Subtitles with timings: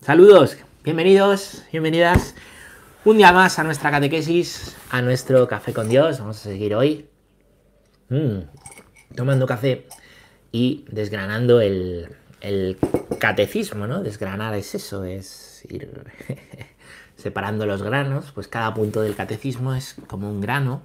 [0.00, 2.34] Saludos, bienvenidos, bienvenidas
[3.04, 6.20] un día más a nuestra catequesis, a nuestro café con Dios.
[6.20, 7.08] Vamos a seguir hoy
[8.08, 9.86] mm, tomando café
[10.52, 12.08] y desgranando el,
[12.40, 12.78] el
[13.18, 14.02] catecismo, ¿no?
[14.02, 15.90] Desgranar es eso, es ir
[17.16, 20.80] separando los granos, pues cada punto del catecismo es como un grano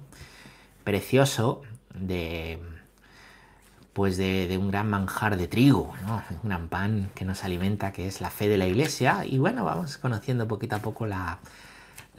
[0.82, 1.62] precioso
[1.94, 2.58] de
[3.94, 5.94] pues de, un gran manjar de trigo,
[6.42, 9.24] un gran pan que nos alimenta, que es la fe de la iglesia.
[9.24, 11.38] Y bueno, vamos conociendo poquito a poco la,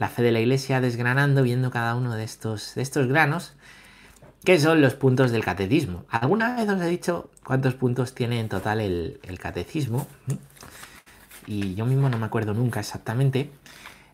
[0.08, 3.52] fe de la iglesia, desgranando, viendo cada uno de estos, de estos granos,
[4.42, 6.06] que son los puntos del catecismo.
[6.08, 10.06] ¿Alguna vez os he dicho cuántos puntos tiene en total el, catecismo?
[11.46, 13.50] Y yo mismo no me acuerdo nunca exactamente.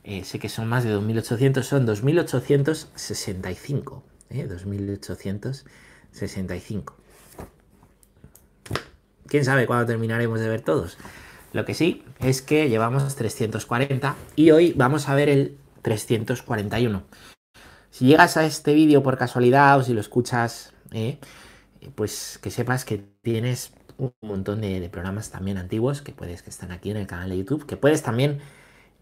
[0.02, 4.02] Eh, sé que son más de 2.800, son 2.865.
[4.30, 4.48] ¿eh?
[4.48, 7.01] 2.865.
[9.32, 10.98] ¿Quién sabe cuándo terminaremos de ver todos?
[11.54, 17.02] Lo que sí es que llevamos 340 y hoy vamos a ver el 341.
[17.90, 21.16] Si llegas a este vídeo por casualidad o si lo escuchas, eh,
[21.94, 26.70] pues que sepas que tienes un montón de, programas también antiguos que puedes que están
[26.70, 28.40] aquí en el canal de YouTube, que puedes también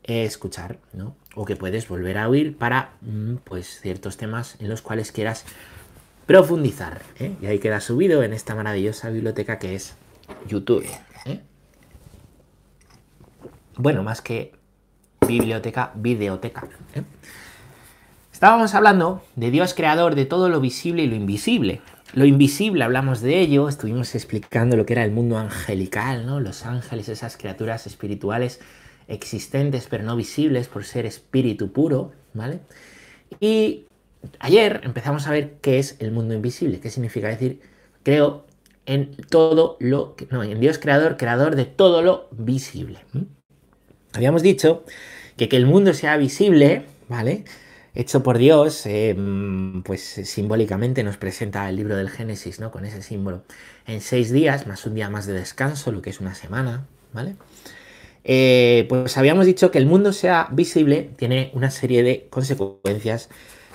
[0.04, 1.16] eh, escuchar, ¿no?
[1.34, 5.44] O que puedes volver a oír para mm, pues ciertos temas en los cuales quieras
[6.26, 7.02] profundizar.
[7.18, 7.34] ¿eh?
[7.42, 9.96] Y ahí queda subido en esta maravillosa biblioteca que es
[10.46, 10.86] YouTube.
[11.26, 11.40] ¿eh?
[13.76, 14.52] Bueno, más que
[15.26, 16.68] biblioteca, videoteca.
[16.94, 17.02] ¿eh?
[18.32, 21.82] Estábamos hablando de Dios creador de todo lo visible y lo invisible.
[22.12, 26.40] Lo invisible, hablamos de ello, estuvimos explicando lo que era el mundo angelical, ¿no?
[26.40, 28.60] Los ángeles, esas criaturas espirituales
[29.06, 32.60] existentes pero no visibles por ser espíritu puro, ¿vale?
[33.38, 33.86] Y
[34.38, 37.60] ayer empezamos a ver qué es el mundo invisible, qué significa decir,
[38.02, 38.46] creo
[38.90, 42.98] en todo lo, no, en Dios creador, creador de todo lo visible.
[44.12, 44.84] Habíamos dicho
[45.36, 47.44] que que el mundo sea visible, ¿vale?
[47.94, 49.16] Hecho por Dios, eh,
[49.84, 52.72] pues simbólicamente nos presenta el libro del Génesis, ¿no?
[52.72, 53.44] Con ese símbolo.
[53.86, 57.36] En seis días, más un día más de descanso, lo que es una semana, ¿vale?
[58.24, 63.28] Eh, pues habíamos dicho que el mundo sea visible tiene una serie de consecuencias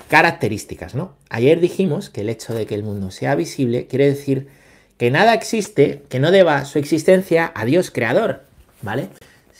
[0.09, 1.15] características, ¿no?
[1.29, 4.64] Ayer dijimos que el hecho de que el mundo sea visible quiere decir
[4.97, 8.43] que nada existe que no deba su existencia a Dios creador,
[8.81, 9.09] ¿vale?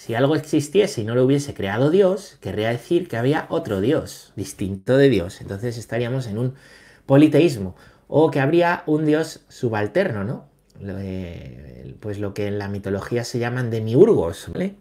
[0.06, 4.34] Si algo existiese y no lo hubiese creado Dios, querría decir que había otro Dios,
[4.36, 5.42] distinto de Dios.
[5.42, 6.54] Entonces estaríamos en un
[7.06, 7.76] politeísmo.
[8.08, 10.48] O que habría un Dios subalterno, ¿no?
[12.00, 14.76] Pues lo que en la mitología se llaman demiurgos, ¿vale?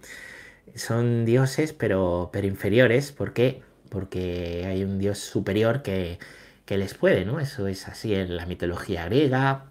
[0.75, 3.13] Son dioses, pero, pero inferiores.
[3.13, 3.63] ¿Por qué?
[3.89, 6.19] Porque hay un Dios superior que,
[6.67, 7.41] que les puede, ¿no?
[7.41, 9.71] Eso es así en la mitología griega,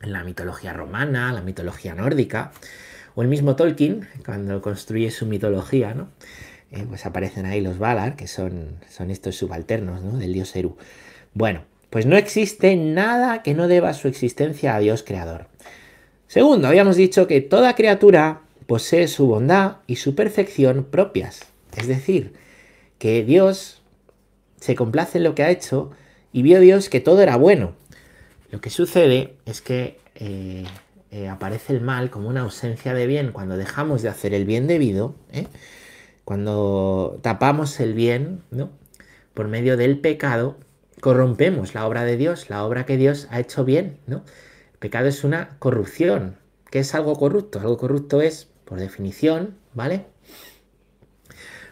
[0.00, 2.52] la mitología romana, la mitología nórdica,
[3.14, 6.08] o el mismo Tolkien, cuando construye su mitología, ¿no?
[6.72, 10.18] Eh, pues aparecen ahí los Valar, que son, son estos subalternos ¿no?
[10.18, 10.76] del dios Eru.
[11.32, 15.46] Bueno, pues no existe nada que no deba su existencia a Dios creador.
[16.26, 21.46] Segundo, habíamos dicho que toda criatura posee su bondad y su perfección propias.
[21.76, 22.34] Es decir,
[22.98, 23.80] que Dios
[24.60, 25.92] se complace en lo que ha hecho
[26.32, 27.74] y vio Dios que todo era bueno.
[28.50, 30.64] Lo que sucede es que eh,
[31.10, 34.66] eh, aparece el mal como una ausencia de bien cuando dejamos de hacer el bien
[34.66, 35.46] debido, ¿eh?
[36.24, 38.70] cuando tapamos el bien ¿no?
[39.34, 40.56] por medio del pecado,
[41.00, 43.98] corrompemos la obra de Dios, la obra que Dios ha hecho bien.
[44.06, 44.24] ¿no?
[44.72, 46.36] El pecado es una corrupción.
[46.70, 47.60] ¿Qué es algo corrupto?
[47.60, 50.06] Algo corrupto es, por definición, ¿vale?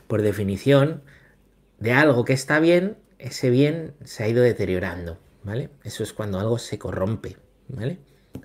[0.06, 1.02] Por definición,
[1.80, 5.18] de algo que está bien, ese bien se ha ido deteriorando.
[5.44, 5.70] ¿Vale?
[5.84, 7.36] Eso es cuando algo se corrompe,
[7.68, 7.98] ¿vale?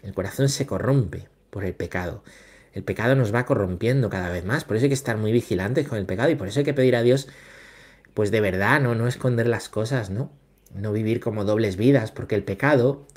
[0.03, 2.23] El corazón se corrompe por el pecado.
[2.73, 5.87] El pecado nos va corrompiendo cada vez más, por eso hay que estar muy vigilantes
[5.87, 7.27] con el pecado y por eso hay que pedir a Dios,
[8.13, 10.31] pues de verdad, no, no esconder las cosas, ¿no?
[10.75, 13.07] No vivir como dobles vidas, porque el pecado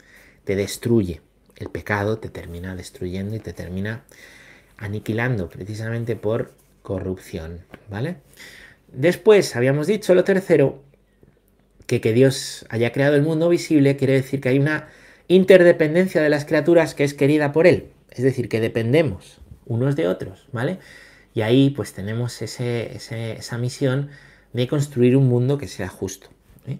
[0.44, 1.20] te destruye.
[1.56, 4.04] El pecado te termina destruyendo y te termina
[4.78, 8.16] aniquilando precisamente por corrupción, ¿vale?
[8.88, 10.82] Después habíamos dicho lo tercero,
[11.86, 14.88] que Dios haya creado el mundo visible quiere decir que hay una
[15.28, 17.88] interdependencia de las criaturas que es querida por Él.
[18.10, 20.78] Es decir, que dependemos unos de otros, ¿vale?
[21.34, 24.10] Y ahí pues tenemos esa misión
[24.52, 26.28] de construir un mundo que sea justo,
[26.66, 26.78] ¿eh?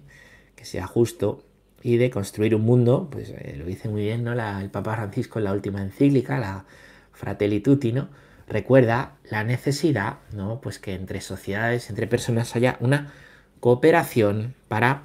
[0.55, 1.43] que sea justo
[1.81, 4.33] y de construir un mundo, pues eh, lo dice muy bien ¿no?
[4.33, 6.65] el Papa Francisco en la última encíclica, la
[7.13, 8.09] Fratelli Tutti, ¿no?
[8.47, 10.59] Recuerda la necesidad, ¿no?
[10.61, 13.13] Pues que entre sociedades, entre personas haya una
[13.63, 15.03] cooperación para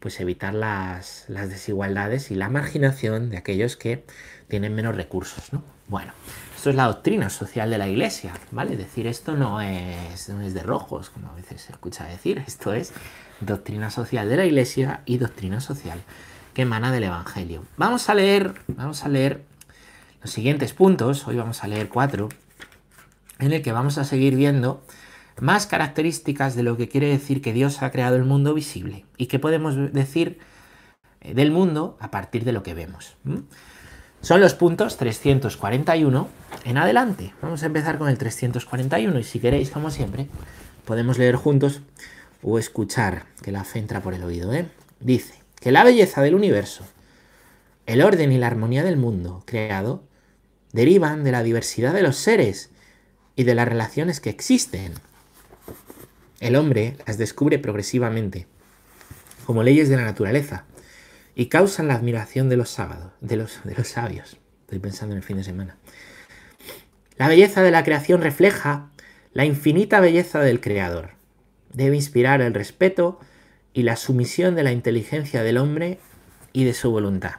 [0.00, 4.04] pues, evitar las, desigualdades y la marginación de aquellos que
[4.48, 5.52] tienen menos recursos.
[5.52, 5.62] ¿no?
[5.86, 6.12] Bueno,
[6.56, 8.76] Esto es la doctrina social de la iglesia, ¿vale?
[8.76, 12.42] Decir esto no es, no es de rojos, como a veces se escucha decir.
[12.48, 12.92] Esto es
[13.38, 16.02] doctrina social de la iglesia y doctrina social
[16.52, 17.62] que emana del evangelio.
[17.76, 19.44] Vamos a leer, vamos a leer
[20.20, 21.28] los siguientes puntos.
[21.28, 22.28] Hoy vamos a leer cuatro,
[23.38, 24.82] en el que vamos a seguir viendo
[25.40, 29.26] más características de lo que quiere decir que Dios ha creado el mundo visible y
[29.26, 30.38] que podemos decir
[31.20, 33.16] eh, del mundo a partir de lo que vemos.
[34.22, 36.28] Son los puntos 341
[36.64, 37.32] en adelante.
[37.40, 40.28] Vamos a empezar con el 341 y si queréis, como siempre,
[40.84, 41.80] podemos leer juntos
[42.42, 44.52] o escuchar, que la fe entra por el oído.
[44.52, 44.68] ¿eh?
[45.00, 46.84] Dice que la belleza del universo,
[47.86, 50.04] el orden y la armonía del mundo creado
[50.72, 52.70] derivan de la diversidad de los seres
[53.36, 54.94] y de las relaciones que existen.
[56.40, 58.46] El hombre las descubre progresivamente
[59.44, 60.64] como leyes de la naturaleza
[61.34, 64.38] y causan la admiración de los sábados, de los, de los sabios.
[64.62, 65.76] Estoy pensando en el fin de semana.
[67.16, 68.90] La belleza de la creación refleja
[69.34, 71.10] la infinita belleza del Creador.
[71.72, 73.20] Debe inspirar el respeto
[73.74, 75.98] y la sumisión de la inteligencia del hombre
[76.52, 77.36] y de su voluntad.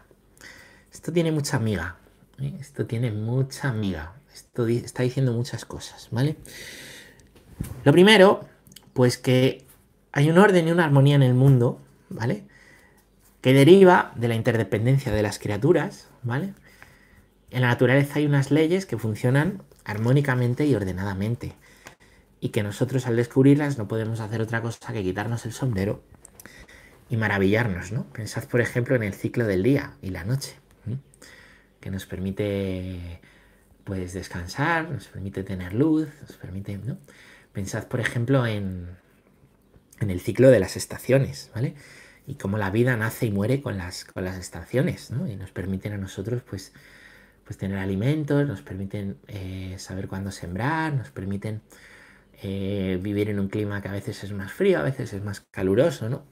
[0.93, 1.97] Esto tiene mucha amiga.
[2.39, 2.53] ¿eh?
[2.59, 4.13] Esto tiene mucha amiga.
[4.33, 6.35] Esto está diciendo muchas cosas, ¿vale?
[7.83, 8.47] Lo primero,
[9.01, 9.65] pues que
[10.11, 12.43] hay un orden y una armonía en el mundo, ¿vale?
[13.41, 16.53] que deriva de la interdependencia de las criaturas, ¿vale?
[17.49, 21.53] En la naturaleza hay unas leyes que funcionan armónicamente y ordenadamente,
[22.41, 26.03] y que nosotros al descubrirlas no podemos hacer otra cosa que quitarnos el sombrero
[27.09, 28.03] y maravillarnos, ¿no?
[28.13, 30.53] Pensad, por ejemplo, en el ciclo del día y la noche,
[31.79, 33.19] que nos permite,
[33.83, 36.99] pues, descansar, nos permite tener luz, nos permite, ¿no?
[37.53, 38.97] Pensad, por ejemplo, en,
[39.99, 41.75] en el ciclo de las estaciones, ¿vale?
[42.27, 45.27] y cómo la vida nace y muere con las, con las estaciones, ¿no?
[45.27, 46.71] Y nos permiten a nosotros, pues,
[47.45, 51.61] pues tener alimentos, nos permiten eh, saber cuándo sembrar, nos permiten
[52.41, 55.41] eh, vivir en un clima que a veces es más frío, a veces es más
[55.51, 56.25] caluroso, ¿no?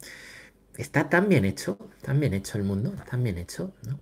[0.78, 4.00] Está tan bien hecho, tan bien hecho el mundo, tan bien hecho, ¿no?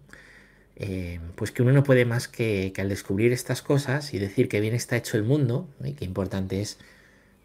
[0.75, 4.47] Eh, pues que uno no puede más que, que, al descubrir estas cosas y decir
[4.47, 6.77] que bien está hecho el mundo, y que importante es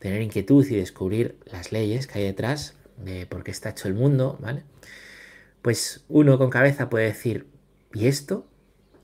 [0.03, 3.95] tener inquietud y descubrir las leyes que hay detrás, de por qué está hecho el
[3.95, 4.65] mundo, ¿vale?
[5.63, 7.47] Pues uno con cabeza puede decir,
[7.95, 8.45] ¿y esto?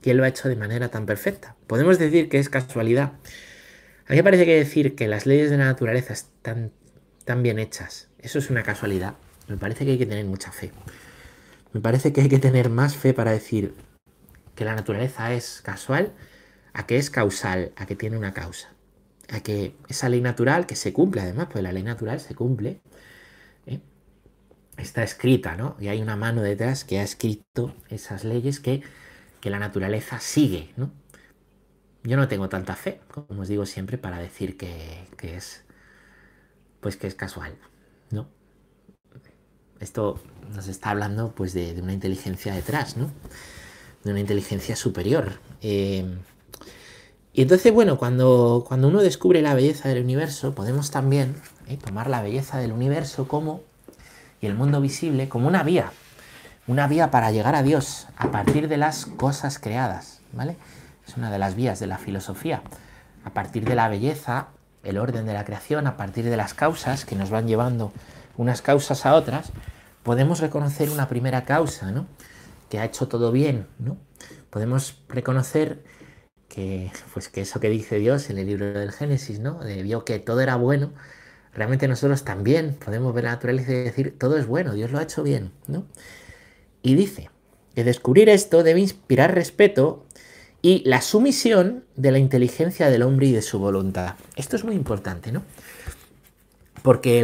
[0.01, 1.55] ¿Quién lo ha hecho de manera tan perfecta?
[1.67, 3.13] Podemos decir que es casualidad.
[4.07, 6.73] A mí me parece que decir que las leyes de la naturaleza están
[7.23, 9.15] tan bien hechas, eso es una casualidad.
[9.47, 10.73] Me parece que hay que tener mucha fe.
[11.71, 13.73] Me parece que hay que tener más fe para decir
[14.53, 16.11] que la naturaleza es casual,
[16.73, 18.73] a que es causal, a que tiene una causa.
[19.31, 22.81] A que esa ley natural, que se cumple además, pues la ley natural se cumple,
[24.81, 25.75] está escrita, ¿no?
[25.79, 28.81] Y hay una mano detrás que ha escrito esas leyes que,
[29.43, 30.91] la naturaleza sigue, ¿no?
[32.03, 35.63] Yo no tengo tanta fe, como os digo siempre, para decir que, es
[36.81, 37.57] pues que es casual,
[38.11, 38.29] ¿no?
[39.79, 40.21] Esto
[40.53, 43.11] nos está hablando pues de, una inteligencia detrás, ¿no?
[44.03, 45.39] De una inteligencia superior.
[45.61, 46.05] Eh,
[47.33, 51.35] y entonces, bueno, cuando, cuando uno descubre la belleza del universo, podemos también
[51.67, 51.77] ¿eh?
[51.77, 53.61] tomar la belleza del universo como
[54.41, 55.91] y el mundo visible como una vía,
[56.67, 60.57] una vía para llegar a Dios a partir de las cosas creadas, ¿vale?
[61.07, 62.61] Es una de las vías de la filosofía,
[63.23, 64.47] a partir de la belleza,
[64.83, 67.91] el orden de la creación, a partir de las causas que nos van llevando
[68.37, 69.51] unas causas a otras,
[70.03, 72.07] podemos reconocer una primera causa, ¿no?
[72.69, 73.97] Que ha hecho todo bien, ¿no?
[74.49, 75.83] Podemos reconocer
[76.49, 79.59] que, pues que eso que dice Dios en el libro del Génesis, ¿no?
[79.59, 80.91] De, vio que todo era bueno
[81.53, 85.03] realmente nosotros también podemos ver la naturaleza y decir, todo es bueno, Dios lo ha
[85.03, 85.85] hecho bien, ¿no?
[86.81, 87.29] Y dice
[87.75, 90.05] que descubrir esto debe inspirar respeto
[90.61, 94.15] y la sumisión de la inteligencia del hombre y de su voluntad.
[94.35, 95.43] Esto es muy importante, ¿no?
[96.81, 97.19] Porque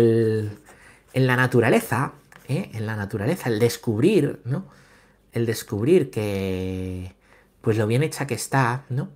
[1.14, 2.14] en la naturaleza,
[2.48, 2.70] ¿eh?
[2.74, 4.66] en la naturaleza, el descubrir, ¿no?
[5.32, 7.14] El descubrir que,
[7.66, 9.10] pues lo bien hecha que está, ¿no?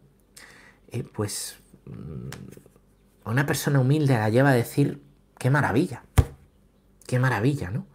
[0.87, 5.03] Eh, pues mm, una persona humilde la lleva a decir,
[5.37, 6.01] qué maravilla,
[7.05, 7.85] qué maravilla, ¿no?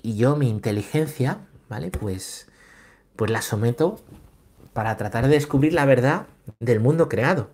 [0.00, 1.90] Y yo mi inteligencia, ¿vale?
[1.90, 2.48] Pues,
[3.16, 4.00] pues la someto
[4.72, 6.26] para tratar de descubrir la verdad
[6.58, 7.50] del mundo creado.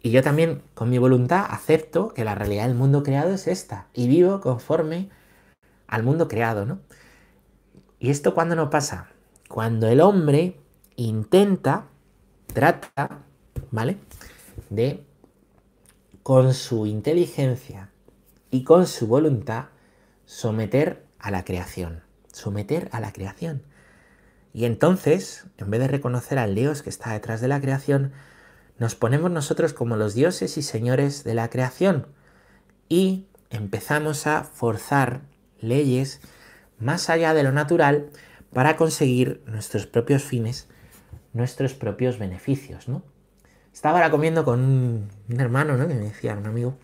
[0.00, 3.88] Y yo también, con mi voluntad, acepto que la realidad del mundo creado es esta.
[3.92, 5.10] Y vivo conforme
[5.88, 6.80] al mundo creado, ¿no?
[7.98, 9.13] ¿Y esto cuándo no pasa?
[9.48, 10.58] Cuando el hombre
[10.96, 11.86] intenta,
[12.52, 13.22] trata,
[13.70, 13.98] ¿vale?
[14.70, 15.04] De
[16.22, 17.90] con su inteligencia
[18.50, 19.66] y con su voluntad
[20.24, 23.62] someter a la creación, someter a la creación.
[24.54, 28.12] Y entonces, en vez de reconocer al Dios que está detrás de la creación,
[28.78, 32.06] nos ponemos nosotros como los dioses y señores de la creación
[32.88, 35.22] y empezamos a forzar
[35.60, 36.20] leyes
[36.78, 38.10] más allá de lo natural
[38.54, 40.68] para conseguir nuestros propios fines,
[41.32, 43.02] nuestros propios beneficios, ¿no?
[43.72, 45.88] Estaba ahora comiendo con un, hermano, ¿no?
[45.88, 46.78] Que me decía, un amigo,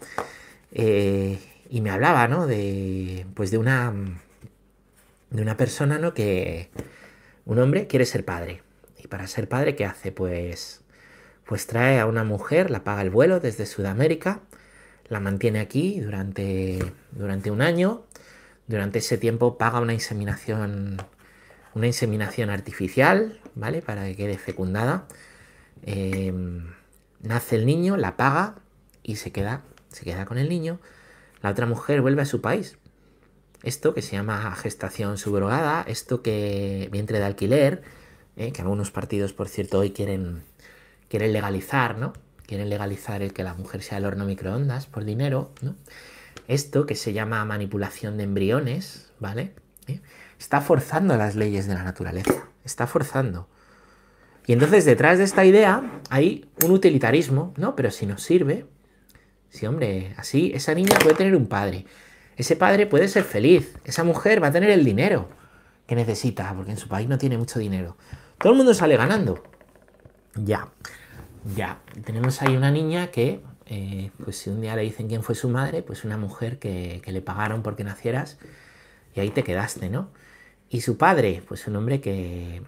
[0.72, 1.38] eh,
[1.70, 2.48] y me hablaba, ¿no?
[2.48, 3.94] De, pues de una,
[5.30, 6.12] de una persona, ¿no?
[6.12, 6.68] Que
[7.46, 8.62] un hombre quiere ser padre.
[8.98, 10.10] Y para ser padre, ¿qué hace?
[10.10, 10.82] Pues,
[11.46, 14.40] pues trae a una mujer, la paga el vuelo desde Sudamérica,
[15.08, 16.80] la mantiene aquí durante,
[17.12, 18.02] durante un año,
[18.66, 20.96] durante ese tiempo paga una inseminación,
[21.74, 23.82] una inseminación artificial, ¿vale?
[23.82, 25.06] Para que quede fecundada.
[25.82, 26.72] Em,
[27.20, 28.56] nace el niño, la paga
[29.02, 30.80] y se queda, se queda con el niño.
[31.42, 32.76] La otra mujer vuelve a su país.
[33.62, 37.82] Esto que se llama gestación subrogada, esto que vientre de alquiler,
[38.36, 38.52] ¿eh?
[38.52, 40.42] que algunos partidos, por cierto, hoy quieren,
[41.08, 42.14] quieren legalizar, ¿no?
[42.46, 45.76] Quieren legalizar el que la mujer sea el horno microondas por dinero, ¿no?
[46.48, 49.52] Esto que se llama manipulación de embriones, ¿vale?
[49.86, 50.00] ¿Eh?
[50.40, 53.46] Está forzando las leyes de la naturaleza, está forzando.
[54.46, 57.76] Y entonces detrás de esta idea hay un utilitarismo, ¿no?
[57.76, 58.66] Pero si nos sirve,
[59.50, 61.84] si hombre, así esa niña puede tener un padre,
[62.36, 65.28] ese padre puede ser feliz, esa mujer va a tener el dinero
[65.86, 67.96] que necesita, porque en su país no tiene mucho dinero.
[68.38, 69.44] Todo el mundo sale ganando.
[70.34, 70.68] Ya,
[71.54, 75.34] ya, tenemos ahí una niña que eh, pues si un día le dicen quién fue
[75.34, 78.38] su madre, pues una mujer que, le pagaron porque nacieras
[79.14, 80.08] y ahí te quedaste, ¿no?
[80.70, 82.62] Y su padre, pues un hombre que,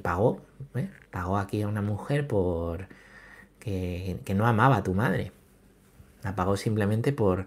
[0.00, 0.40] pagó,
[0.76, 0.88] ¿eh?
[1.10, 2.86] pagó aquí a una mujer por
[3.58, 5.32] que, no amaba a tu madre.
[6.22, 7.46] La pagó simplemente por,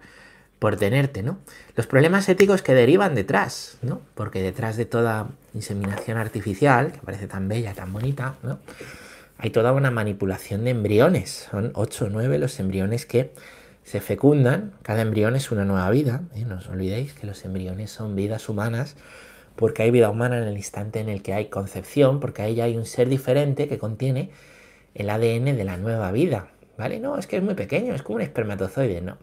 [0.59, 1.39] por tenerte, ¿no?
[1.75, 4.01] Los problemas éticos que derivan detrás, ¿no?
[4.13, 8.59] Porque detrás de toda inseminación artificial, que parece tan bella, tan bonita, ¿no?
[9.41, 11.47] hay toda una manipulación de embriones.
[11.49, 13.33] Son 8 o 9 los embriones que
[13.83, 14.73] se fecundan.
[14.83, 16.21] Cada embrión es una nueva vida.
[16.35, 16.45] ¿eh?
[16.45, 18.95] No os olvidéis que los embriones son vidas humanas
[19.55, 22.65] porque hay vida humana en el instante en el que hay concepción, porque ahí ya
[22.65, 24.29] hay un ser diferente que contiene
[24.95, 26.49] el ADN de la nueva vida.
[26.77, 26.99] ¿Vale?
[26.99, 29.01] No, es que es muy pequeño, es como un espermatozoide.
[29.01, 29.17] No,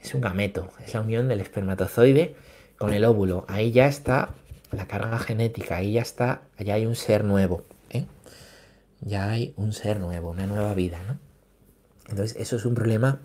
[0.00, 0.70] es un gameto.
[0.84, 2.36] Es la unión del espermatozoide
[2.78, 3.44] con el óvulo.
[3.48, 4.30] Ahí ya está
[4.70, 7.64] la carga genética, ahí ya está, allá hay un ser nuevo
[9.04, 11.18] ya hay un ser nuevo, una nueva vida, ¿no?
[12.08, 13.20] Entonces, eso es un problema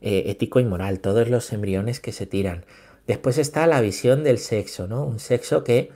[0.00, 2.64] eh, ético y moral, todos los embriones que se tiran.
[3.10, 5.04] Después está la visión del sexo, ¿no?
[5.04, 5.90] Un sexo que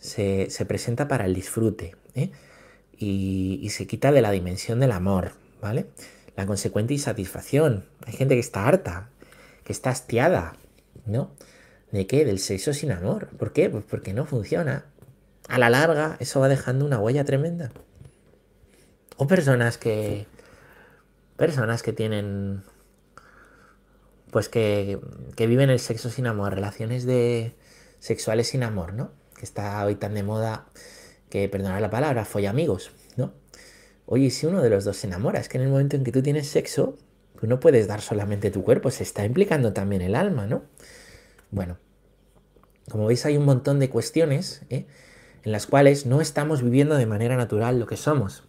[0.00, 2.32] se, presenta para el disfrute ¿eh?
[2.98, 5.86] y, se quita de la dimensión del amor, ¿vale?
[6.34, 7.84] La consecuente insatisfacción.
[8.04, 9.10] Hay gente que está harta,
[9.62, 10.56] que está hastiada,
[11.06, 11.30] ¿no?
[11.92, 12.24] ¿De qué?
[12.24, 13.28] Del sexo sin amor.
[13.38, 13.70] ¿Por qué?
[13.70, 14.86] Pues porque no funciona.
[15.46, 17.70] A la larga, eso va dejando una huella tremenda.
[19.18, 20.26] O personas que.
[21.36, 22.64] Personas que tienen.
[24.30, 24.98] Pues que,
[25.36, 27.54] que viven el sexo sin amor, relaciones de
[27.98, 29.12] sexuales sin amor, ¿no?
[29.36, 30.66] Que está hoy tan de moda
[31.28, 33.32] que, perdonad la palabra, amigos, ¿no?
[34.06, 36.12] Oye, si uno de los dos se enamora, es que en el momento en que
[36.12, 36.96] tú tienes sexo,
[37.40, 40.62] tú no puedes dar solamente tu cuerpo, se está implicando también el alma, ¿no?
[41.50, 41.78] Bueno,
[42.90, 44.86] como veis hay un montón de cuestiones ¿eh?
[45.44, 48.44] en las cuales no estamos viviendo de manera natural lo que somos.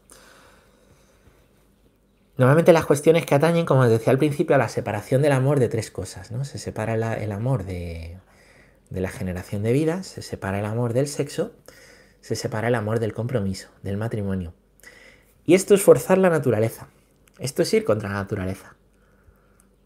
[2.41, 5.59] Normalmente las cuestiones que atañen, como os decía al principio, a la separación del amor
[5.59, 6.43] de tres cosas, ¿no?
[6.43, 8.17] Se separa el amor de,
[8.89, 11.51] la generación de vida, se separa el amor del sexo,
[12.19, 14.55] se separa el amor del compromiso, del matrimonio.
[15.45, 16.87] Y esto es forzar la naturaleza.
[17.37, 18.73] Esto es ir contra la naturaleza.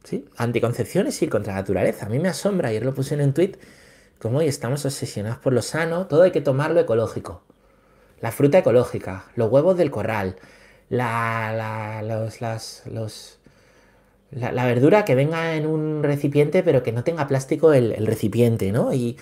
[0.05, 0.24] ¿Sí?
[0.38, 2.05] Anticoncepción es ir contra la naturaleza.
[2.05, 3.59] A mí me asombra, ayer lo puse en un tweet,
[4.17, 7.43] como hoy estamos obsesionados por lo sano, todo hay que tomarlo ecológico.
[8.21, 10.38] La fruta ecológica, los huevos del corral,
[10.89, 13.39] la, la, los, las, los,
[14.32, 18.94] la, verdura que venga en un recipiente, pero que no tenga plástico el, recipiente, ¿no?
[18.94, 19.18] Y,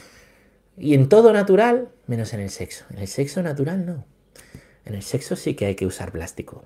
[0.77, 2.85] y, en todo natural, menos en el sexo.
[2.91, 4.05] En el sexo natural no.
[4.85, 6.65] En el sexo sí que hay que usar plástico.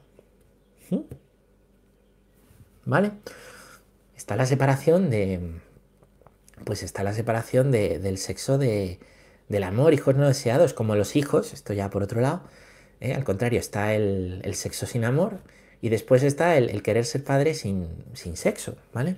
[0.90, 1.02] ¿Mm?
[2.86, 3.12] ¿Vale?
[4.16, 5.40] Está la separación de.
[6.64, 9.00] Pues está la separación de, del sexo de,
[9.48, 12.42] del amor, hijos no deseados, como los hijos, esto ya por otro lado
[13.00, 13.14] ¿eh?
[13.14, 15.40] Al contrario, está el, sexo sin amor
[15.82, 19.18] y después está el, querer ser padre sin, sexo, ¿vale?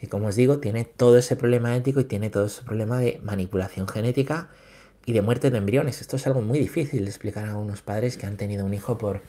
[0.00, 3.20] Y como os digo, tiene todo ese problema ético y tiene todo ese problema de
[3.22, 4.48] manipulación genética
[5.04, 6.00] y de muerte de embriones.
[6.00, 8.96] Esto es algo muy difícil de explicar a unos padres que han tenido un hijo
[8.96, 9.22] por,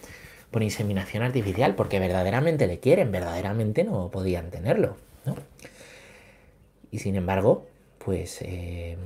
[0.50, 4.96] por inseminación artificial, porque verdaderamente le quieren, verdaderamente no podían tenerlo,
[5.26, 5.36] ¿no?
[6.92, 8.98] Y sin embargo, pues, eh,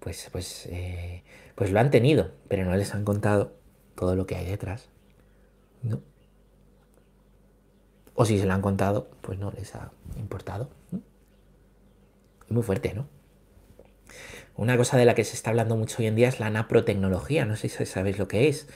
[0.00, 1.22] pues, pues eh,
[1.54, 3.52] Pues lo han tenido, pero no les han contado
[3.96, 4.88] todo lo que hay detrás.
[5.82, 6.00] ¿No?
[8.14, 10.70] O si se lo han contado, pues no les ha importado.
[12.48, 13.06] Muy fuerte, ¿no?
[14.56, 17.44] Una cosa de la que se está hablando mucho hoy en día es la naprotecnología.
[17.44, 18.68] No sé si sabéis lo que es.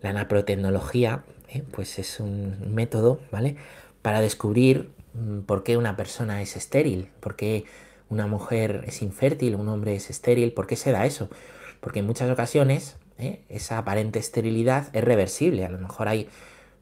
[0.00, 1.62] La naprotecnología, ¿eh?
[1.70, 3.56] pues es un método, ¿vale?
[4.00, 7.64] Para descubrir mm, por qué una persona es estéril, por qué
[8.08, 11.28] una mujer es infértil, un hombre es estéril, ¿por qué se da eso?
[11.80, 13.42] Porque en muchas ocasiones ¿eh?
[13.48, 15.64] esa aparente esterilidad es reversible.
[15.64, 16.28] A lo mejor hay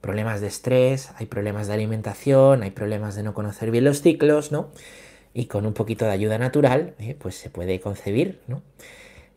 [0.01, 4.53] problemas de estrés, hay problemas de alimentación, hay problemas de no conocer bien los ciclos,
[4.53, 4.71] ¿no?
[5.35, 7.17] Y con un poquito de ayuda natural, ¿eh?
[7.19, 8.63] pues se puede concebir, ¿no?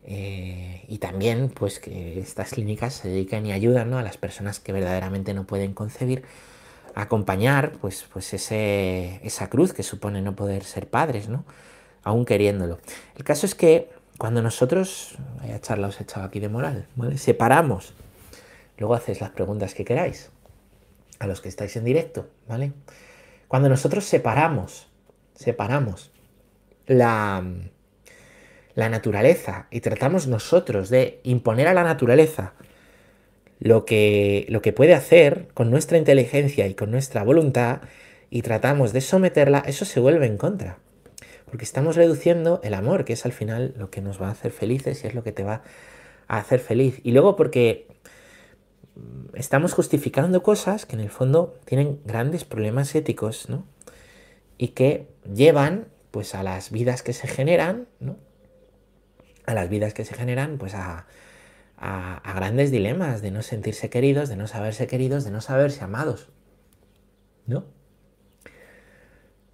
[0.04, 3.98] Eh, y también, pues que estas clínicas se dedican y ayudan, ¿no?
[3.98, 6.22] A las personas que verdaderamente no pueden concebir,
[6.94, 11.44] a acompañar, pues, pues ese, esa cruz que supone no poder ser padres, ¿no?
[12.02, 12.78] Aún queriéndolo.
[13.16, 17.16] El caso es que cuando nosotros, vaya charla os he echado aquí de moral, ¿vale?
[17.16, 17.94] Separamos,
[18.76, 20.30] luego hacéis las preguntas que queráis
[21.20, 22.74] a los que estáis en directo, ¿vale?
[23.48, 24.88] Cuando nosotros separamos,
[25.34, 26.10] separamos
[26.86, 27.42] la,
[28.74, 32.52] la naturaleza y tratamos nosotros de imponer a la naturaleza
[33.58, 37.80] lo que, lo que puede hacer con nuestra inteligencia y con nuestra voluntad
[38.28, 40.76] y tratamos de someterla, eso se vuelve en contra.
[41.50, 44.52] Porque estamos reduciendo el amor, que es al final lo que nos va a hacer
[44.52, 45.62] felices y es lo que te va
[46.28, 47.00] a hacer feliz.
[47.02, 47.88] Y luego porque
[49.34, 53.64] estamos justificando cosas que en el fondo tienen grandes problemas éticos, ¿no?
[54.58, 58.16] Y que llevan, pues, a las vidas que se generan, ¿no?
[59.46, 61.06] A las vidas que se generan, pues, a,
[61.76, 66.28] a, grandes dilemas de no sentirse queridos, de no saberse queridos, de no saberse amados,
[67.46, 67.64] ¿no?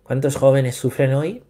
[0.02, 1.42] ¿Cuántos jóvenes sufren hoy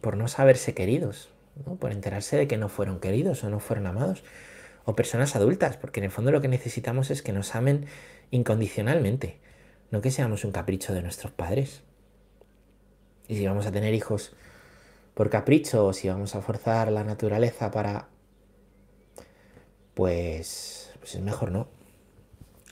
[0.00, 1.30] por no saberse queridos,
[1.66, 1.76] ¿no?
[1.76, 4.22] por enterarse de que no fueron queridos o no fueron amados?
[4.88, 7.84] o personas adultas, porque en el fondo lo que necesitamos es que nos amen
[8.30, 9.38] incondicionalmente,
[9.90, 11.82] no que seamos un capricho de nuestros padres.
[13.28, 14.34] Y si vamos a tener hijos
[15.12, 18.08] por capricho o si vamos a forzar la naturaleza para...
[19.92, 21.68] Pues, pues es mejor no,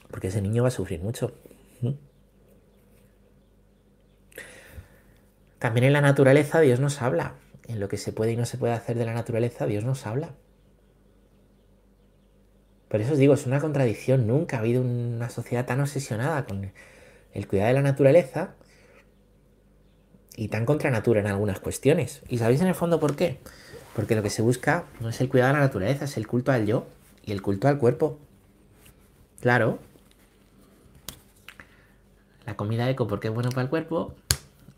[0.09, 1.33] porque ese niño va a sufrir mucho.
[5.59, 7.35] También en la naturaleza Dios nos habla.
[7.67, 10.05] En lo que se puede y no se puede hacer de la naturaleza, Dios nos
[10.05, 10.29] habla.
[12.87, 14.27] Por eso os digo, es una contradicción.
[14.27, 16.71] Nunca ha habido una sociedad tan obsesionada con
[17.33, 18.55] el cuidado de la naturaleza
[20.37, 22.21] y tan contra natura en algunas cuestiones.
[22.29, 23.39] ¿Y sabéis en el fondo por qué?
[23.95, 26.51] Porque lo que se busca no es el cuidado de la naturaleza, es el culto
[26.51, 26.87] al yo
[27.25, 28.19] y el culto al cuerpo.
[29.41, 29.79] Claro.
[32.45, 34.15] La comida eco porque es bueno para el cuerpo,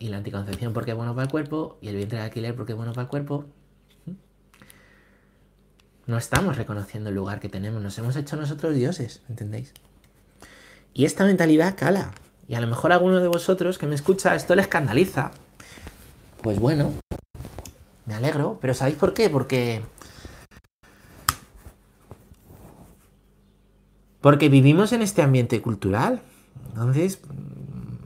[0.00, 2.72] y la anticoncepción porque es bueno para el cuerpo, y el vientre de alquiler porque
[2.72, 3.44] es bueno para el cuerpo.
[6.06, 9.74] No estamos reconociendo el lugar que tenemos, nos hemos hecho nosotros dioses, ¿entendéis?
[10.94, 12.12] Y esta mentalidad cala.
[12.48, 15.30] Y a lo mejor a alguno de vosotros que me escucha esto le escandaliza.
[16.42, 16.94] Pues bueno,
[18.06, 19.28] me alegro, pero ¿sabéis por qué?
[19.28, 19.82] Porque...
[24.22, 26.22] Porque vivimos en este ambiente cultural.
[26.70, 27.20] Entonces,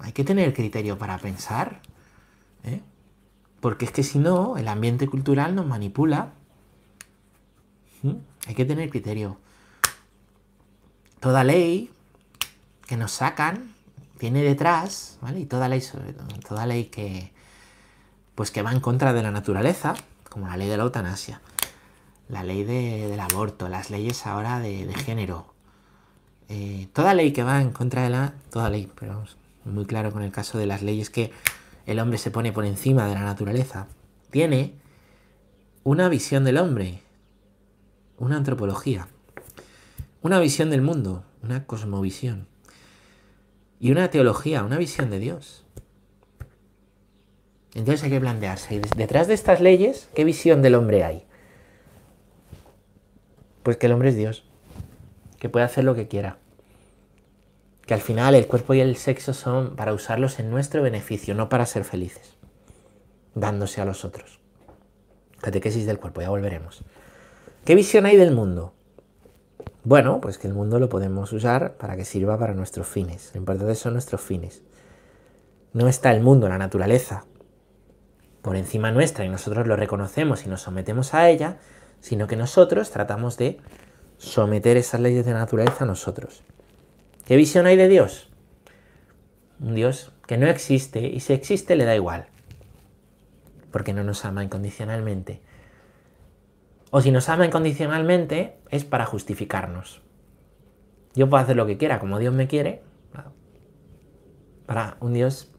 [0.04, 1.80] hay que tener criterio para pensar.
[2.62, 2.80] ¿eh?
[3.60, 6.32] Porque es que si no, el ambiente cultural nos manipula
[8.46, 9.38] hay que tener criterio.
[11.20, 11.90] Toda ley
[12.86, 13.74] que nos sacan
[14.18, 15.40] tiene detrás, ¿vale?
[15.40, 15.82] Y toda ley,
[16.46, 17.32] toda ley que,
[18.34, 19.94] pues que va en contra de la naturaleza,
[20.28, 21.40] como la ley de la eutanasia,
[22.28, 25.54] la ley del aborto, las leyes ahora de, género,
[26.48, 28.34] eh, toda ley que va en contra de la...
[28.50, 31.32] Toda ley, pero vamos, muy claro con el caso de las leyes que
[31.86, 33.86] el hombre se pone por encima de la naturaleza,
[34.30, 34.74] tiene
[35.82, 37.04] una visión del hombre
[38.18, 39.08] una antropología,
[40.22, 42.46] una visión del mundo, una cosmovisión
[43.80, 45.64] y una teología, una visión de Dios.
[47.74, 51.24] Entonces hay que plantearse, detrás de estas leyes, ¿qué visión del hombre hay?
[53.62, 54.44] Pues que el hombre es Dios,
[55.38, 56.38] que puede hacer lo que quiera.
[57.86, 61.48] Que al final el cuerpo y el sexo son para usarlos en nuestro beneficio, no
[61.48, 62.36] para ser felices,
[63.34, 64.40] dándose a los otros.
[65.40, 66.82] Catequesis del cuerpo, ya volveremos.
[67.64, 68.72] ¿Qué visión hay del mundo?
[69.84, 73.30] Bueno, pues que el mundo lo podemos usar para que sirva para nuestros fines.
[73.34, 74.62] Lo importante son nuestros fines.
[75.74, 77.26] No está el mundo, la naturaleza,
[78.44, 81.56] por encima nuestra y nosotros lo reconocemos y nos sometemos a ella,
[82.00, 83.58] sino que nosotros tratamos de
[84.18, 86.42] someter esas leyes de naturaleza a nosotros.
[87.24, 88.28] ¿Qué visión hay de Dios?
[89.60, 92.26] Un Dios que no existe y si existe le da igual,
[93.70, 95.40] porque no nos ama incondicionalmente
[96.90, 100.02] O si nos ama incondicionalmente, es para justificarnos.
[101.14, 102.82] Yo puedo hacer lo que quiera, como Dios me quiere.
[104.66, 105.52] Para un Dios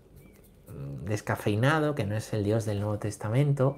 [1.06, 3.78] descafeinado, que no es el Dios del Nuevo Testamento,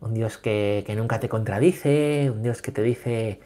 [0.00, 3.40] un Dios que, nunca te contradice, un Dios que te dice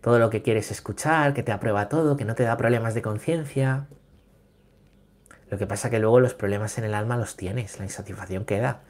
[0.00, 3.02] todo lo que quieres escuchar, que te aprueba todo, que no te da problemas de
[3.02, 3.86] conciencia.
[5.50, 8.80] Lo que pasa que luego los problemas en el alma los tienes, la insatisfacción queda.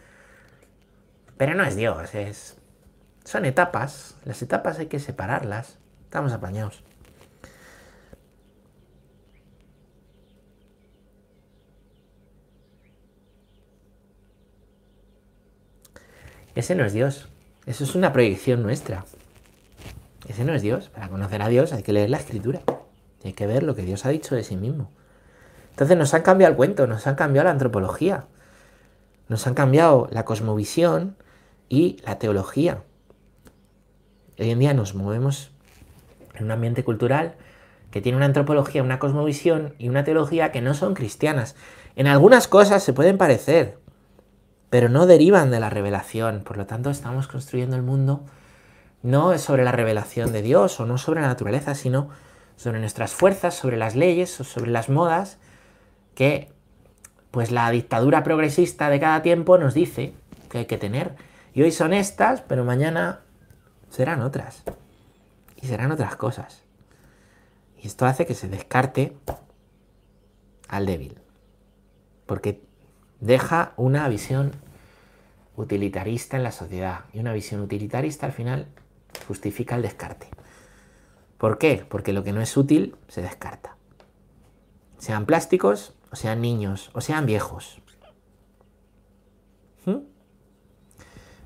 [1.37, 2.61] Pero no es Dios, es
[3.25, 6.83] son etapas, las etapas hay que separarlas, estamos apañados.
[16.55, 17.29] Ese no es Dios,
[17.67, 19.05] eso es una proyección nuestra.
[20.31, 20.91] Ese no es Dios.
[20.91, 22.61] Para conocer a Dios hay que leer la escritura,
[23.25, 24.93] hay que ver lo que Dios ha dicho de sí mismo.
[25.71, 28.27] Entonces nos han cambiado el cuento, nos han cambiado la antropología,
[29.27, 31.17] nos han cambiado la cosmovisión
[31.69, 32.85] y la teología.
[34.39, 35.51] Hoy en día nos movemos
[36.37, 37.35] en un ambiente cultural
[37.91, 41.57] que tiene una antropología, una cosmovisión y una teología que no son cristianas.
[41.97, 43.79] En algunas cosas se pueden parecer,
[44.71, 46.45] pero no derivan de la revelación.
[46.45, 48.27] Por lo tanto, estamos construyendo el mundo
[49.03, 52.11] no sobre la revelación de Dios o no sobre la naturaleza, sino
[52.57, 55.39] sobre nuestras fuerzas, sobre las leyes o sobre las modas
[56.15, 56.53] que
[57.31, 60.13] pues la dictadura progresista de cada tiempo nos dice
[60.51, 61.15] que hay que tener.
[61.55, 63.21] Y hoy son estas, pero mañana
[63.89, 64.63] serán otras.
[65.57, 66.63] Y serán otras cosas.
[67.79, 69.17] Y esto hace que se descarte
[70.69, 71.19] al débil.
[72.27, 72.63] Porque
[73.21, 74.53] deja una visión
[75.57, 77.05] utilitarista en la sociedad.
[77.13, 78.67] Y una visión utilitarista al final
[79.27, 80.29] justifica el descarte.
[81.39, 81.87] ¿Por qué?
[81.89, 83.77] Porque lo que no es útil se descarta.
[84.99, 87.81] Sean plásticos, o sean niños, o sean viejos.
[89.87, 89.99] ¿Mm?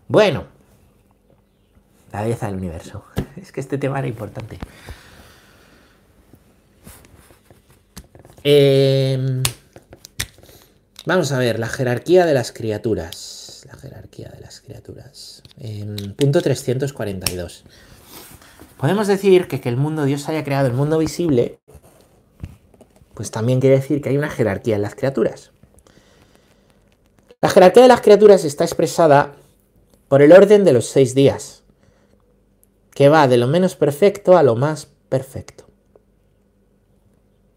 [0.09, 0.47] Bueno,
[2.13, 3.05] la belleza del universo.
[3.37, 4.59] Es que este tema era importante.
[8.43, 9.43] Em,
[11.07, 13.65] vamos a ver, la jerarquía de las criaturas.
[13.67, 15.43] La jerarquía de las criaturas.
[15.59, 17.65] Em, punto 342.
[18.79, 21.61] Podemos decir que que el mundo, Dios haya creado el mundo visible,
[23.15, 25.53] pues también quiere decir que hay una jerarquía en las criaturas.
[27.41, 29.35] La jerarquía de las criaturas está expresada
[30.09, 31.65] por el orden de los seis días
[32.95, 35.65] que va de lo menos perfecto a lo más perfecto.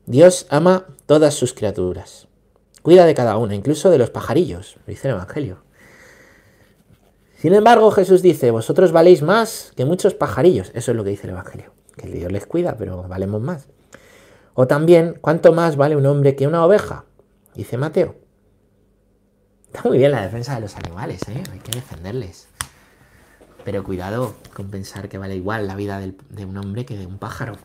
[0.05, 2.27] Dios ama todas sus criaturas.
[2.81, 5.66] Cuida de cada una, incluso de los pajarillos, dice el Evangelio.
[7.37, 10.71] Sin embargo, Jesús dice, vosotros valéis más que muchos pajarillos.
[10.73, 11.71] Eso es lo que dice el Evangelio.
[11.95, 13.67] Que Dios les cuida, pero valemos más.
[14.55, 17.05] O también, ¿cuánto más vale un hombre que una oveja?
[17.53, 18.15] Dice Mateo.
[19.67, 21.43] Está muy bien la defensa de los animales, ¿eh?
[21.51, 22.47] hay que defenderles.
[23.63, 27.19] Pero cuidado con pensar que vale igual la vida de un hombre que de un
[27.19, 27.57] pájaro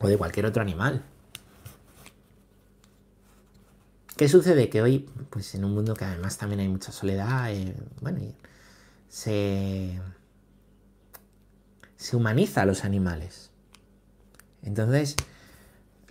[0.00, 1.02] o de cualquier otro animal.
[4.16, 4.68] ¿Qué sucede?
[4.68, 8.18] Que hoy, pues en un mundo que además también hay mucha soledad, eh, bueno,
[9.10, 10.00] se,
[11.96, 13.50] se humaniza a los animales.
[14.62, 15.16] Entonces,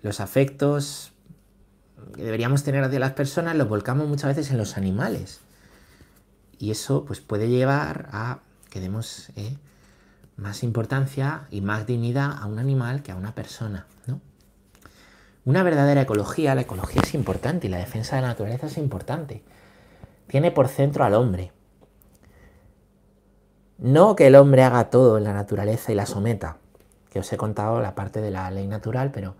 [0.01, 1.13] los afectos
[2.13, 5.39] que deberíamos tener hacia las personas los volcamos muchas veces en los animales.
[6.59, 9.57] Y eso pues puede llevar a que demos eh,
[10.35, 13.87] más importancia y más dignidad a un animal que a una persona.
[14.07, 14.19] ¿no?
[15.45, 19.41] Una verdadera ecología, la ecología es importante y la defensa de la naturaleza es importante.
[20.27, 21.53] Tiene por centro al hombre.
[23.79, 26.57] No que el hombre haga todo en la naturaleza y la someta,
[27.09, 29.35] que os he contado la parte de la ley natural, pero,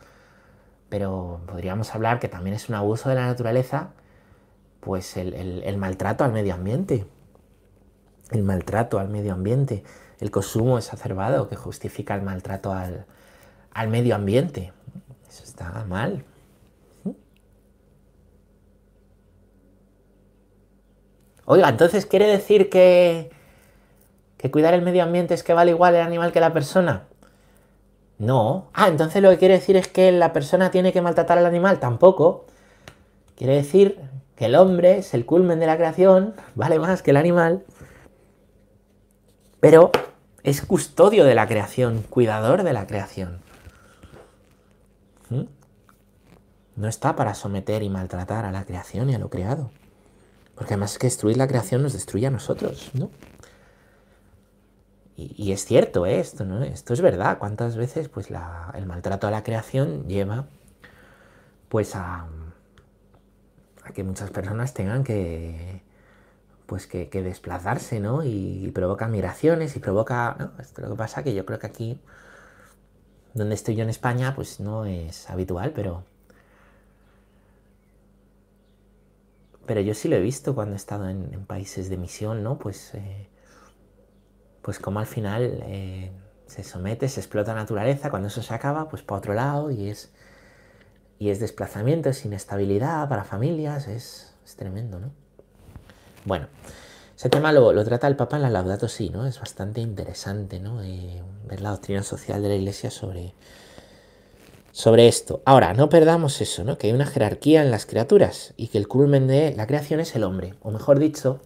[0.90, 3.90] pero podríamos hablar que también es un abuso de la naturaleza,
[4.80, 7.06] pues el maltrato al medio ambiente
[8.32, 9.84] el maltrato al medio ambiente,
[10.20, 13.06] el consumo exacerbado que justifica el maltrato al,
[13.90, 14.72] medio ambiente.
[15.28, 16.26] Eso está mal.
[21.46, 23.32] Oiga, entonces quiere decir que,
[24.40, 27.04] que cuidar el medio ambiente es que vale igual el animal que la persona.
[28.18, 28.70] No.
[28.74, 31.80] Ah, entonces lo que quiere decir es que la persona tiene que maltratar al animal.
[31.80, 32.48] Tampoco.
[33.36, 34.00] Quiere decir
[34.36, 37.64] que el hombre es el culmen de la creación, vale más que el animal
[39.60, 39.92] pero
[40.44, 43.40] es custodio de la creación, cuidador de la creación.
[45.30, 45.44] ¿Mm?
[46.78, 49.70] No está para someter y maltratar a la creación y a lo creado.
[50.56, 53.10] Porque además que destruir la creación nos destruye a nosotros, ¿no?
[55.38, 56.64] Y, es cierto esto, ¿no?
[56.64, 57.40] Esto es verdad.
[57.40, 60.48] ¿Cuántas veces pues, el maltrato a la creación lleva
[61.68, 62.28] pues a,
[63.84, 65.84] a que muchas personas tengan que
[66.70, 68.24] pues que, desplazarse, ¿no?
[68.24, 70.54] Y, provoca migraciones y provoca.
[70.60, 72.00] Esto lo que pasa que yo creo que aquí,
[73.34, 76.04] donde estoy yo en España, pues no es habitual, pero...
[79.66, 82.60] Pero yo sí lo he visto cuando he estado en, países de misión, ¿no?
[82.60, 83.28] Pues, eh,
[84.62, 86.12] pues como al final eh,
[86.48, 89.90] se somete, se explota la naturaleza, cuando eso se acaba, pues para otro lado y
[89.90, 90.12] es,
[91.20, 95.12] y es desplazamiento, es inestabilidad para familias, es, es tremendo, ¿no?
[96.26, 96.48] Bueno,
[97.20, 99.26] ese tema lo, trata el Papa en la Laudato Si, ¿no?
[99.26, 100.82] Es bastante interesante, ¿no?
[100.82, 103.34] Eh, ver la doctrina social de la Iglesia sobre,
[104.72, 105.42] sobre esto.
[105.44, 106.78] Ahora, no perdamos eso, ¿no?
[106.78, 110.16] Que hay una jerarquía en las criaturas y que el culmen de la creación es
[110.16, 111.42] el hombre, o mejor dicho,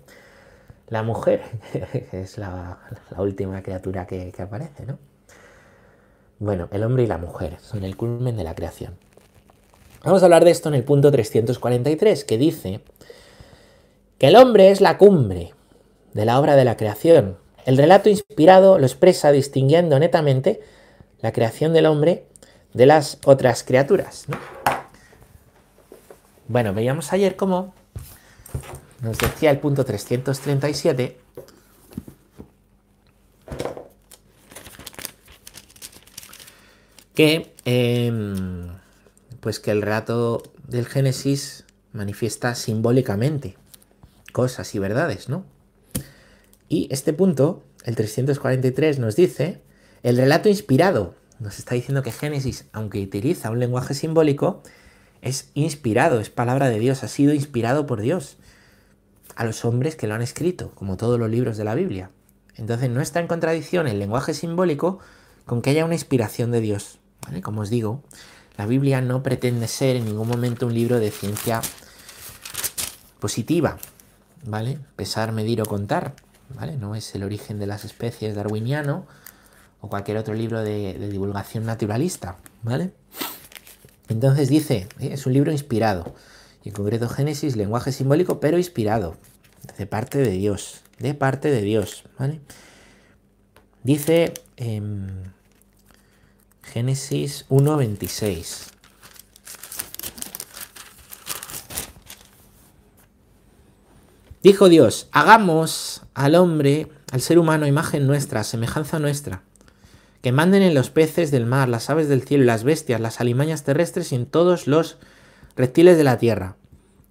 [0.94, 2.78] la mujer, que es la,
[3.18, 5.00] última criatura que, aparece, ¿no?
[6.38, 8.96] Bueno, el hombre y la mujer son el culmen de la creación.
[10.04, 12.82] Vamos a hablar de esto en el punto 343, que dice
[14.20, 15.54] que el hombre es la cumbre
[16.14, 17.38] de la obra de la creación.
[17.66, 20.62] El relato inspirado lo expresa distinguiendo netamente
[21.22, 22.28] la creación del hombre
[22.74, 24.28] de las otras criaturas.
[26.48, 27.74] Bueno, veíamos ayer cómo
[29.04, 31.18] nos decía el punto 337
[37.14, 38.70] que, em,
[39.42, 43.58] pues que el relato del Génesis manifiesta simbólicamente
[44.32, 45.46] cosas y verdades, ¿no?
[46.70, 49.62] Y este punto, el 343, nos dice,
[50.02, 54.64] el relato inspirado, nos está diciendo que Génesis, aunque utiliza un lenguaje simbólico,
[55.22, 58.38] es inspirado, es palabra de Dios, ha sido inspirado por Dios
[59.36, 62.12] a los hombres que lo han escrito, como todos los libros de la Biblia.
[62.56, 65.00] Entonces no está en contradicción el lenguaje simbólico
[65.46, 67.00] con que haya una inspiración de Dios.
[67.42, 68.04] Como os digo,
[68.58, 71.62] la Biblia no pretende ser en ningún momento un libro de ciencia
[73.20, 73.78] positiva,
[74.46, 74.80] ¿vale?
[74.96, 76.14] Pesar, medir o contar,
[76.56, 76.78] ¿vale?
[76.78, 79.06] No es el origen de las especies darwiniano
[79.82, 82.92] o cualquier otro libro de, divulgación naturalista, ¿vale?
[84.10, 85.10] Entonces dice, ¿eh?
[85.14, 86.14] es un libro inspirado,
[86.64, 89.18] y en concreto Génesis, lenguaje simbólico, pero inspirado,
[89.78, 92.04] de parte de Dios, de parte de Dios.
[93.84, 95.24] Dice em,
[96.62, 98.70] Génesis 1.26.
[104.42, 109.44] Dijo Dios, hagamos al hombre, al ser humano, imagen nuestra, semejanza nuestra,
[110.22, 113.64] que manden en los peces del mar, las aves del cielo, las bestias, las alimañas
[113.64, 114.98] terrestres y en todos los
[115.56, 116.58] reptiles de la tierra.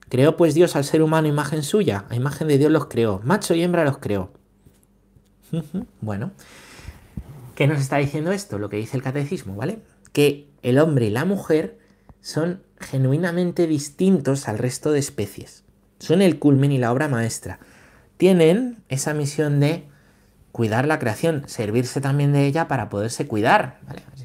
[0.09, 3.55] Creó pues Dios al ser humano imagen suya, a imagen de Dios los creó, macho
[3.55, 4.31] y hembra los creó.
[6.01, 6.33] bueno,
[7.55, 8.59] ¿qué nos está diciendo esto?
[8.59, 9.79] Lo que dice el catecismo, ¿vale?
[10.13, 11.79] Que el hombre y la mujer
[12.21, 15.63] son genuinamente distintos al resto de especies
[16.03, 17.61] son el culmen y la obra maestra.
[18.17, 19.89] Tienen esa misión de
[20.51, 23.79] cuidar la creación, servirse también de ella para poderse cuidar.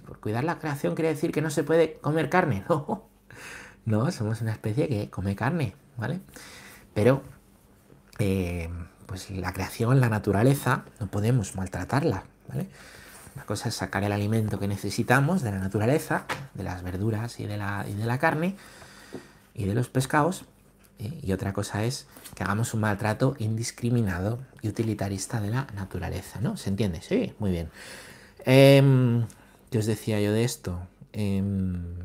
[0.05, 3.06] Por cuidar la creación quiere decir que no se puede comer carne, no.
[3.87, 6.19] No, somos una especie que come carne, ¿vale?
[6.93, 7.23] Pero,
[8.19, 8.69] eh,
[9.05, 12.67] pues la creación, la naturaleza, no podemos maltratarla, ¿vale?
[13.33, 17.45] Una cosa es sacar el alimento que necesitamos de la naturaleza, de las verduras y
[17.45, 18.57] de la, y de la carne
[19.53, 20.43] y de los pescados,
[20.99, 21.21] ¿eh?
[21.23, 26.57] Y otra cosa es que hagamos un maltrato indiscriminado y utilitarista de la naturaleza, ¿no?
[26.57, 27.01] ¿Se entiende?
[27.01, 27.69] Sí, muy bien.
[28.43, 29.25] Em,
[29.71, 30.81] ¿Qué os decía yo de esto?
[31.13, 31.95] Em,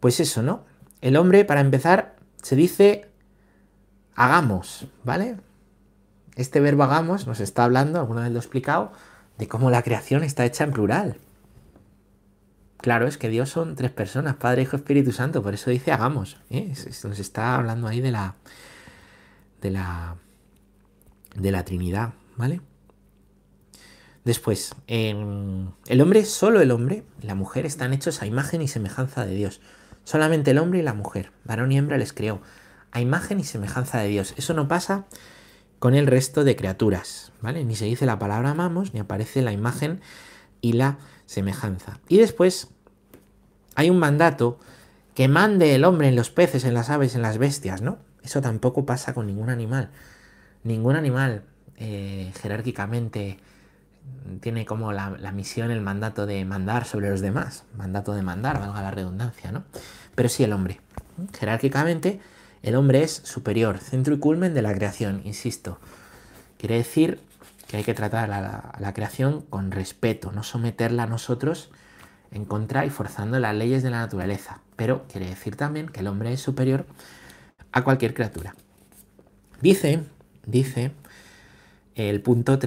[0.00, 0.68] pues eso, ¿no?
[1.00, 3.10] El hombre, para empezar, se dice
[4.14, 5.36] hagamos, ¿vale?
[6.36, 8.92] Este verbo hagamos nos está hablando, alguna vez lo he explicado,
[9.38, 11.16] de cómo la creación está hecha en plural.
[12.76, 16.38] Claro, es que Dios son tres personas, Padre, Hijo, Espíritu Santo, por eso dice hagamos.
[16.50, 16.72] ¿eh?
[17.04, 18.36] Nos está hablando ahí de la,
[19.60, 20.16] de la,
[21.34, 22.60] de la Trinidad, ¿vale?
[24.24, 29.34] Después, el hombre, solo el hombre, la mujer están hechos a imagen y semejanza de
[29.34, 29.60] Dios.
[30.04, 32.40] Solamente el hombre y la mujer, varón y hembra les creó,
[32.92, 34.34] a imagen y semejanza de Dios.
[34.36, 35.06] Eso no pasa
[35.78, 37.64] con el resto de criaturas, ¿vale?
[37.64, 40.00] Ni se dice la palabra amamos, ni aparece la imagen
[40.60, 42.00] y la semejanza.
[42.08, 42.68] Y después
[43.76, 44.58] hay un mandato
[45.14, 47.98] que mande el hombre en los peces, en las aves, en las bestias, ¿no?
[48.22, 49.90] Eso tampoco pasa con ningún animal.
[50.64, 51.44] Ningún animal
[51.76, 53.38] eh, jerárquicamente
[54.40, 57.64] tiene como la, misión, el mandato de mandar sobre los demás.
[57.76, 59.64] Mandato de mandar, valga la redundancia, ¿no?
[60.14, 60.80] Pero sí el hombre.
[61.38, 62.20] Jerárquicamente,
[62.62, 65.78] el hombre es superior, centro y culmen de la creación, insisto.
[66.58, 67.20] Quiere decir
[67.66, 71.70] que hay que tratar a la, creación con respeto, no someterla a nosotros
[72.32, 74.60] en contra y forzando las leyes de la naturaleza.
[74.76, 76.86] Pero quiere decir también que el hombre es superior
[77.72, 78.54] a cualquier criatura.
[79.60, 80.04] Dice
[80.46, 80.92] dice
[81.94, 82.58] el punto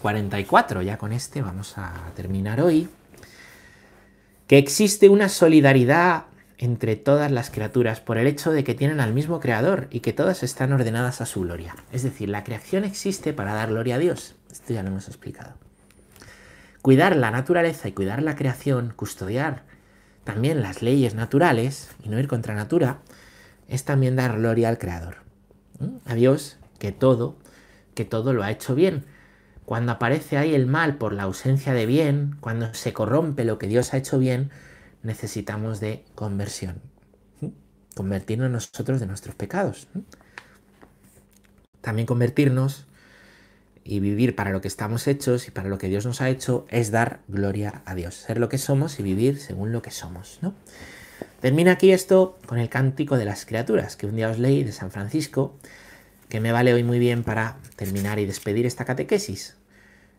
[0.00, 2.88] 344, ya con este vamos a terminar hoy,
[4.46, 6.24] que existe una solidaridad
[6.58, 10.12] entre todas las criaturas por el hecho de que tienen al mismo creador y que
[10.12, 11.74] todas están ordenadas a su gloria.
[11.92, 14.34] Es decir, la creación existe para dar gloria a Dios.
[14.50, 15.54] Esto ya lo hemos explicado.
[16.82, 19.64] Cuidar la naturaleza y cuidar la creación, custodiar
[20.24, 22.98] también las leyes naturales y no ir contra natura,
[23.68, 25.16] es también dar gloria al creador.
[26.04, 27.36] A Dios que todo,
[27.94, 29.04] que todo lo ha hecho bien.
[29.70, 33.68] Cuando aparece ahí el mal por la ausencia de bien, cuando se corrompe lo que
[33.68, 34.50] Dios ha hecho bien,
[35.04, 36.82] necesitamos de conversión.
[37.94, 39.86] Convertirnos nosotros de nuestros pecados.
[41.82, 42.88] También convertirnos
[43.84, 46.66] y vivir para lo que estamos hechos y para lo que Dios nos ha hecho
[46.68, 48.16] es dar gloria a Dios.
[48.16, 50.40] Ser lo que somos y vivir según lo que somos.
[50.42, 50.52] ¿no?
[51.40, 54.72] Termina aquí esto con el cántico de las criaturas, que un día os leí de
[54.72, 55.54] San Francisco,
[56.28, 59.59] que me vale hoy muy bien para terminar y despedir esta catequesis.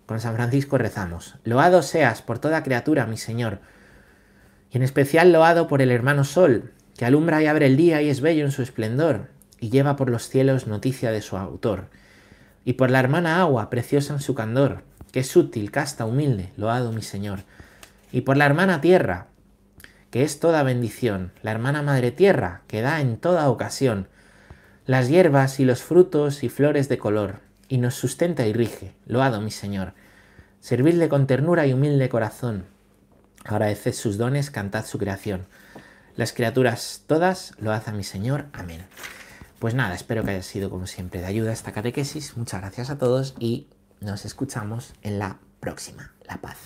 [0.06, 1.36] Con San Francisco rezamos.
[1.44, 3.60] Loado seas por toda criatura, mi Señor,
[4.72, 8.10] y en especial loado por el hermano Sol, que alumbra y abre el día y
[8.10, 11.90] es bello en su esplendor, y lleva por los cielos noticia de su autor,
[12.66, 16.92] y por la hermana agua, preciosa en su candor, que es útil, casta, humilde, loado
[16.92, 17.40] mi Señor,
[18.12, 19.28] y por la hermana tierra,
[20.10, 24.08] que es toda bendición, la hermana madre tierra, que da en toda ocasión
[24.86, 27.40] las hierbas y los frutos y flores de color,
[27.72, 29.94] y nos sustenta y rige, loado mi Señor.
[30.60, 32.66] Servidle con ternura y humilde corazón,
[33.46, 35.48] Agradeced sus dones, cantad su creación.
[36.18, 38.48] Las criaturas todas lo hacen mi Señor.
[38.52, 38.82] Amén.
[39.60, 42.36] Pues nada, espero que haya sido como siempre de ayuda esta catequesis.
[42.36, 43.68] Muchas gracias a todos y
[44.02, 46.12] nos escuchamos en la próxima.
[46.28, 46.58] La paz.